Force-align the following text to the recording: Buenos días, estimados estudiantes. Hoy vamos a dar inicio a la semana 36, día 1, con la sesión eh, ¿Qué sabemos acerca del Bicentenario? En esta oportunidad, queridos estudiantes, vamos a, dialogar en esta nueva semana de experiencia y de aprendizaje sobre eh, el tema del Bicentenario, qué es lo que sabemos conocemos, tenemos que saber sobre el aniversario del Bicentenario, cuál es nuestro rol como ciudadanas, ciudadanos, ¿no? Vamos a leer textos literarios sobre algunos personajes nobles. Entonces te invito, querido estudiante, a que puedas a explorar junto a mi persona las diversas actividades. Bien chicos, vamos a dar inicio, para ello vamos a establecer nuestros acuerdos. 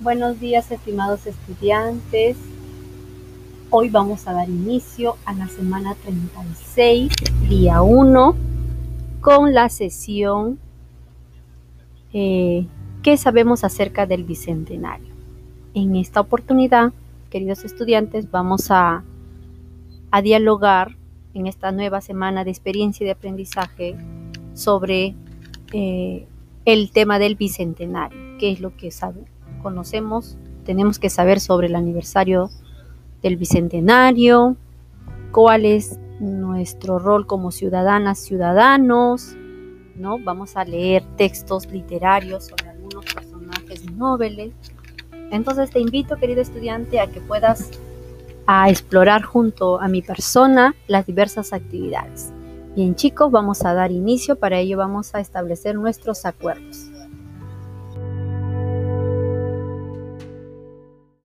Buenos 0.00 0.40
días, 0.40 0.72
estimados 0.72 1.24
estudiantes. 1.24 2.36
Hoy 3.70 3.90
vamos 3.90 4.26
a 4.26 4.32
dar 4.32 4.48
inicio 4.48 5.16
a 5.24 5.32
la 5.34 5.46
semana 5.46 5.94
36, 5.94 7.12
día 7.48 7.80
1, 7.80 8.36
con 9.20 9.54
la 9.54 9.68
sesión 9.68 10.58
eh, 12.12 12.66
¿Qué 13.04 13.16
sabemos 13.16 13.62
acerca 13.62 14.06
del 14.06 14.24
Bicentenario? 14.24 15.12
En 15.74 15.94
esta 15.94 16.20
oportunidad, 16.20 16.92
queridos 17.30 17.64
estudiantes, 17.64 18.30
vamos 18.30 18.70
a, 18.70 19.04
dialogar 20.22 20.96
en 21.34 21.48
esta 21.48 21.72
nueva 21.72 22.00
semana 22.00 22.44
de 22.44 22.50
experiencia 22.50 23.04
y 23.04 23.06
de 23.06 23.12
aprendizaje 23.12 23.96
sobre 24.54 25.14
eh, 25.72 26.26
el 26.64 26.90
tema 26.92 27.18
del 27.18 27.34
Bicentenario, 27.34 28.38
qué 28.38 28.52
es 28.52 28.60
lo 28.60 28.76
que 28.76 28.92
sabemos 28.92 29.28
conocemos, 29.64 30.38
tenemos 30.64 31.00
que 31.00 31.10
saber 31.10 31.40
sobre 31.40 31.66
el 31.66 31.74
aniversario 31.74 32.50
del 33.22 33.36
Bicentenario, 33.36 34.56
cuál 35.32 35.64
es 35.64 35.98
nuestro 36.20 37.00
rol 37.00 37.26
como 37.26 37.50
ciudadanas, 37.50 38.18
ciudadanos, 38.18 39.34
¿no? 39.96 40.18
Vamos 40.18 40.56
a 40.56 40.64
leer 40.64 41.02
textos 41.16 41.66
literarios 41.66 42.44
sobre 42.44 42.68
algunos 42.68 43.06
personajes 43.06 43.90
nobles. 43.92 44.52
Entonces 45.30 45.70
te 45.70 45.80
invito, 45.80 46.16
querido 46.16 46.42
estudiante, 46.42 47.00
a 47.00 47.06
que 47.08 47.20
puedas 47.20 47.70
a 48.46 48.68
explorar 48.68 49.22
junto 49.22 49.80
a 49.80 49.88
mi 49.88 50.02
persona 50.02 50.74
las 50.86 51.06
diversas 51.06 51.54
actividades. 51.54 52.30
Bien 52.76 52.94
chicos, 52.94 53.30
vamos 53.30 53.64
a 53.64 53.72
dar 53.72 53.90
inicio, 53.90 54.36
para 54.36 54.58
ello 54.58 54.76
vamos 54.76 55.14
a 55.14 55.20
establecer 55.20 55.76
nuestros 55.76 56.26
acuerdos. 56.26 56.90